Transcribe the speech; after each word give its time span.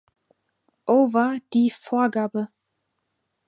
Over 0.87 1.37
die 1.53 1.69
Vorgabe. 1.69 2.49